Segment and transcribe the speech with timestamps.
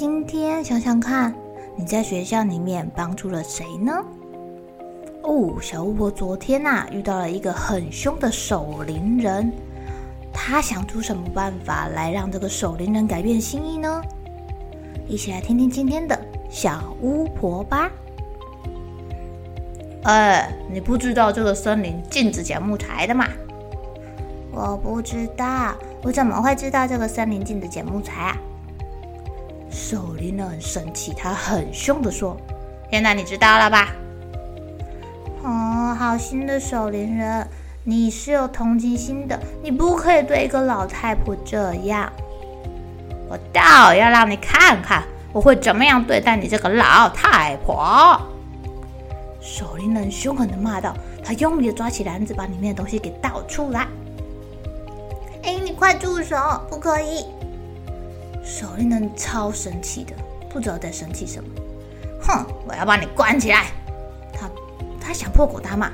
[0.00, 1.34] 今天想想看，
[1.76, 3.92] 你在学校里面帮助了谁呢？
[5.22, 9.52] 哦，小巫婆昨天呐遇到了一个很凶的守灵人，
[10.32, 14.00] 她想出什么办法来让这个守灵人改变心意呢？
[15.06, 17.90] 一起来听听今天的小巫婆吧。
[20.04, 23.26] 哎，你不知道这个森林禁止捡木材的吗？
[24.50, 28.36] 我不知道，我怎么会知道这个森林禁止捡木材啊？
[29.70, 32.36] 守灵人很生气，他很凶的说
[32.90, 33.88] ：“现在你知道了吧？”
[35.42, 37.46] 哦，好心的守灵人，
[37.84, 42.12] 你是有同情心的，你不可以对一个老太婆这样。
[43.28, 48.20] 我倒要让你看看，我会怎么样对待你这个老太婆。
[49.40, 53.86] 守灵人凶狠的骂道：“他用力的抓起篮子，把里面的东西给倒出来。”
[55.42, 56.36] 哎，你快住手！
[56.68, 57.24] 不可以！
[58.50, 60.12] 守灵人超生气的，
[60.48, 61.48] 不知道在生气什么。
[62.20, 63.66] 哼，我要把你关起来！
[64.32, 64.50] 他
[65.00, 65.88] 他想破口大骂，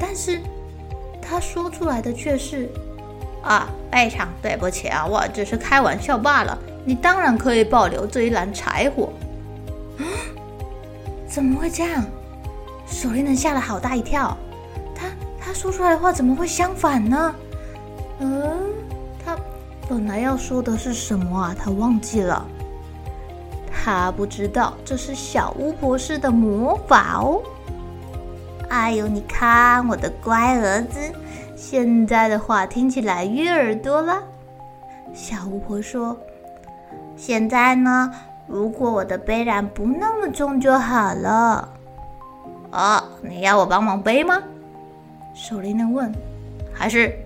[0.00, 0.40] 但是
[1.20, 2.70] 他说出来的却是
[3.44, 6.58] ：“啊，非常对不起啊，我只是开玩笑罢了。
[6.86, 9.12] 你当然可以保留这一篮柴火。
[11.28, 12.02] ”怎么会这样？
[12.86, 14.34] 守灵人吓了好大一跳，
[14.94, 15.06] 他
[15.38, 17.34] 他说出来的话怎么会相反呢？
[18.20, 18.72] 嗯，
[19.88, 21.54] 本来要说的是什么啊？
[21.58, 22.46] 他忘记了，
[23.70, 27.42] 他不知道这是小巫婆施的魔法哦。
[28.70, 30.98] 哎呦，你看我的乖儿子，
[31.54, 34.22] 现在的话听起来悦耳朵了。
[35.12, 36.16] 小巫婆说
[37.14, 38.10] ：“现在呢，
[38.48, 41.68] 如果我的背篮不那么重就好了。”
[42.72, 44.42] 哦，你要我帮忙背吗？
[45.34, 46.12] 守灵人问。
[46.72, 47.16] 还是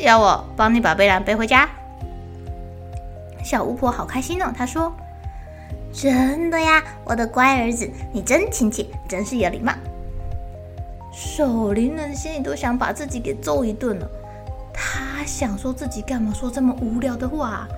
[0.00, 1.66] 要我帮你把背篮背回家？
[3.42, 4.92] 小巫婆好开心哦，她说
[5.92, 9.72] ：“真的呀，我的乖儿子，你真亲切，真是有礼貌。”
[11.12, 14.08] 守灵人心里都想把自己给揍一顿了。
[14.72, 17.68] 他想说自己干嘛说这么无聊的话？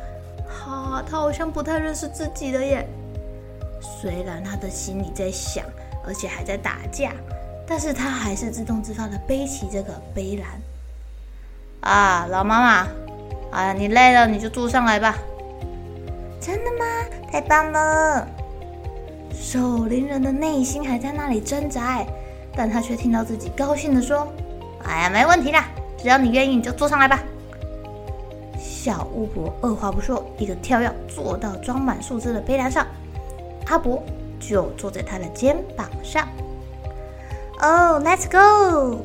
[0.46, 2.86] 哈，他好像不太认识自己了耶。
[3.80, 5.64] 虽然他的心里在想。
[6.06, 7.12] 而且还在打架，
[7.66, 10.60] 但是他还是自动自发的背起这个背篮。
[11.80, 12.88] 啊，老妈妈，
[13.52, 15.16] 哎啊，你累了你就坐上来吧。
[16.44, 16.84] 真的吗？
[17.32, 18.28] 太棒了！
[19.32, 22.04] 守灵人的内心还在那里挣扎，
[22.54, 24.30] 但他却听到自己高兴的说
[24.84, 27.22] ：“哎呀，没问题啦，只要你愿意，你就坐上来吧。”
[28.60, 32.86] 小巫婆二话不说，一个跳跃坐到装满树枝的背篮上。
[33.68, 34.02] 阿伯。
[34.40, 36.28] 就坐在他的肩膀上。
[37.62, 38.98] 哦，Let's go！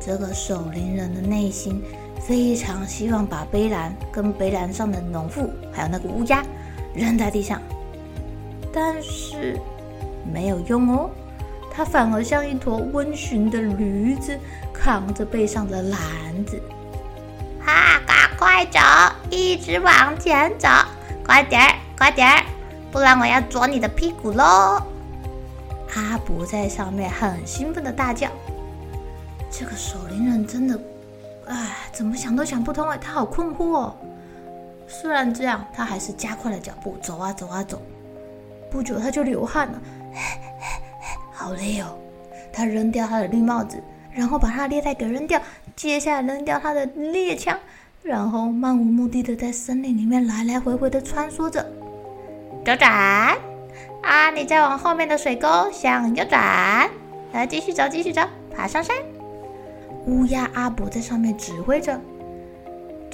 [0.00, 1.82] 这个守灵人的内心
[2.18, 6.42] 非常希望把背篮跟背篮上的农妇还有那个乌鸦
[6.94, 7.60] 扔在地上，
[8.72, 9.60] 但是
[10.32, 11.10] 没有用哦，
[11.70, 14.38] 它反而像一坨温驯的驴子，
[14.72, 15.98] 扛着背上的篮
[16.46, 16.58] 子。
[17.62, 18.80] 哈，赶快走，
[19.28, 20.68] 一直往前走，
[21.22, 22.42] 快点儿，快点儿！
[22.90, 24.80] 不然我要啄你的屁股喽！
[25.94, 28.28] 阿伯在上面很兴奋的大叫。
[29.50, 30.80] 这个守灵人真的，
[31.46, 33.96] 哎，怎么想都想不通哎，他好困惑哦。
[34.88, 37.82] 虽然这样，他还是加快了脚步，走啊走啊走。
[38.70, 39.80] 不久他就流汗了，
[41.32, 41.96] 好累哦。
[42.52, 45.40] 他扔掉他的绿帽子，然后把他的猎袋给扔掉，
[45.74, 47.58] 接下来扔掉他的猎枪，
[48.02, 51.64] 然后漫无目的的在森林里面来来回回的穿梭着。
[52.64, 53.36] 左转，
[54.02, 54.30] 啊！
[54.30, 56.90] 你再往后面的水沟向右转，
[57.32, 58.22] 来继续走，继续走，
[58.54, 58.96] 爬上山。
[60.06, 62.00] 乌鸦阿伯在上面指挥着，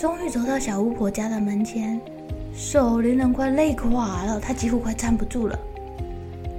[0.03, 2.01] 终于走到小巫婆家的门前。
[2.53, 5.57] 守灵人快累垮了，他几乎快站不住了。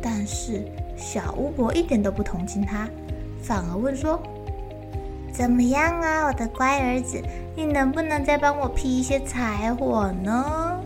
[0.01, 0.63] 但是
[0.95, 2.88] 小巫婆一点都不同情他，
[3.42, 4.18] 反而问说
[5.34, 7.22] ：“怎么样啊，我的乖儿子，
[7.54, 10.80] 你能不能再帮我劈一些柴火呢？”“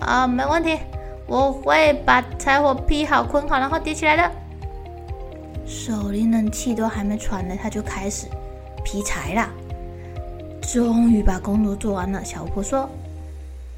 [0.00, 0.78] 啊，没问题，
[1.26, 4.30] 我会把柴火劈好、捆好，然后叠起来的。”
[5.68, 8.28] 守灵人气都还没喘呢，他就开始
[8.82, 9.46] 劈柴了。
[10.62, 12.88] 终于把工作做完了，小巫婆说。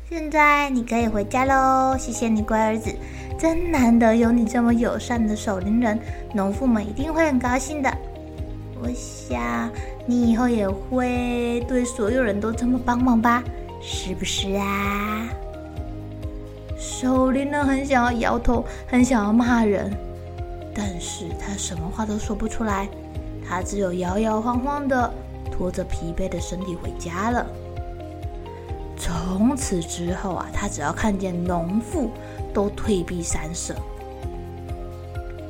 [0.08, 2.94] 现在你可以回家喽，谢谢你，乖儿子，
[3.38, 5.98] 真难得有你这么友善的守灵人，
[6.32, 7.90] 农妇们一定会很高兴的。
[8.80, 9.70] 我想
[10.06, 13.42] 你以后也会对所有人都这么帮忙吧，
[13.80, 15.26] 是不是啊？
[16.78, 19.90] 守灵人很想要摇头，很想要骂人，
[20.74, 22.86] 但是他什么话都说不出来，
[23.48, 25.10] 他只有摇摇晃晃的
[25.50, 27.46] 拖着疲惫的身体回家了。
[28.96, 32.10] 从此之后啊，他只要看见农妇，
[32.52, 33.74] 都退避三舍。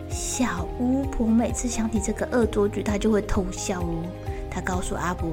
[0.08, 4.02] 小巫婆每次想起这个恶作剧，她就会偷笑哦。
[4.50, 5.28] 她告诉阿伯：“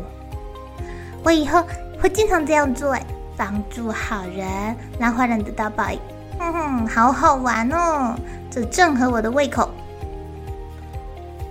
[1.24, 1.64] 我以后
[2.00, 2.96] 会经常这样做，
[3.38, 6.00] 帮助好人，让坏人得到报应。
[6.40, 8.16] 哼哼，好好玩哦，
[8.50, 9.70] 这正合我的胃口。”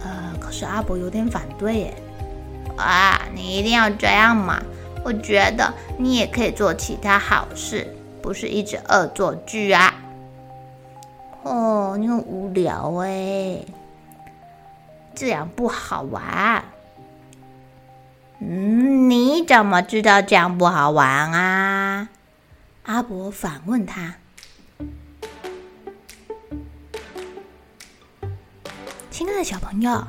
[0.02, 1.94] 呃，可是阿伯有点反对耶。
[2.80, 4.60] 啊，你一定要这样吗？
[5.02, 7.86] 我觉得你也可以做其他好事，
[8.20, 9.94] 不是一直恶作剧啊！
[11.42, 13.64] 哦，你很无聊哎，
[15.14, 16.62] 这样不好玩。
[18.40, 22.08] 嗯，你怎么知道这样不好玩啊？
[22.84, 24.16] 阿伯反问他。
[29.10, 30.06] 亲爱的小朋友，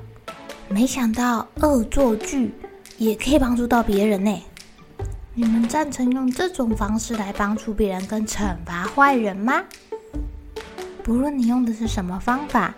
[0.67, 2.53] 没想到恶作剧
[3.01, 4.43] 也可以帮助到别人呢。
[5.33, 9.63] 你们赞成用这种方式来帮助别人跟惩罚坏人吗？
[11.01, 12.75] 不论你用的是什么方法，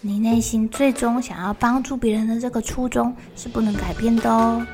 [0.00, 4.66] 你内心最终想要帮助别人的这个初衷是不能改变的哦。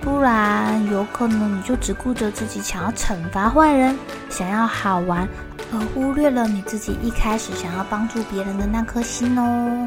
[0.00, 3.94] 不然，有可能你就只顾着自己想要惩罚坏人，
[4.30, 5.28] 想要好玩，
[5.74, 9.86] 而忽略了你自己一开始想要帮助别人的那颗心哦。